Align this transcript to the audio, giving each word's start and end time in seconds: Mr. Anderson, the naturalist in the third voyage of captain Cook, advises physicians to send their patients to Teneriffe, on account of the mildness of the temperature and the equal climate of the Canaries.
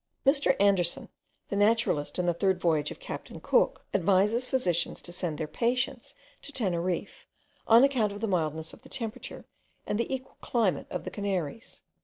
Mr. 0.25 0.55
Anderson, 0.59 1.09
the 1.49 1.55
naturalist 1.55 2.17
in 2.17 2.25
the 2.25 2.33
third 2.33 2.59
voyage 2.59 2.89
of 2.89 2.99
captain 2.99 3.39
Cook, 3.39 3.85
advises 3.93 4.47
physicians 4.47 4.99
to 5.03 5.11
send 5.11 5.37
their 5.37 5.45
patients 5.45 6.15
to 6.41 6.51
Teneriffe, 6.51 7.27
on 7.67 7.83
account 7.83 8.11
of 8.11 8.19
the 8.19 8.27
mildness 8.27 8.73
of 8.73 8.81
the 8.81 8.89
temperature 8.89 9.45
and 9.85 9.99
the 9.99 10.11
equal 10.11 10.37
climate 10.41 10.87
of 10.89 11.03
the 11.03 11.11
Canaries. 11.11 11.83